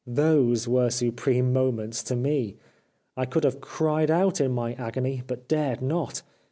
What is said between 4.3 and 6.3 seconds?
in my agony, but dared not.